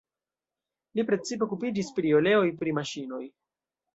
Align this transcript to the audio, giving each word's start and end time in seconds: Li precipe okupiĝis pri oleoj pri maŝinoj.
Li 0.99 1.05
precipe 1.09 1.45
okupiĝis 1.49 1.93
pri 1.99 2.13
oleoj 2.21 2.47
pri 2.63 2.75
maŝinoj. 2.81 3.23